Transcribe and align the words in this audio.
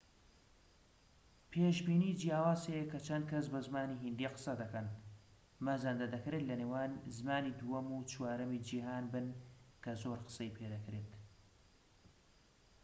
پێشبینی 1.51 2.17
جیاواز 2.21 2.61
هەیە 2.71 2.85
کە 2.91 2.99
چەند 3.07 3.25
کەس 3.31 3.45
بە 3.53 3.59
زمانی 3.67 4.01
هیندی 4.03 4.31
قسە 4.35 4.53
دەکەن 4.61 4.87
مەزەندە 5.65 6.05
دەکرێت 6.13 6.43
لە 6.49 6.55
نێوان 6.61 6.91
زمانی 7.17 7.57
دووەم 7.59 7.87
و 7.91 8.05
چوارەمی 8.11 8.63
جیھان 8.67 9.05
بن 9.13 9.27
کە 9.83 9.91
زۆر 10.01 10.19
قسەی 10.27 10.55
پێدەکرێت 10.57 11.09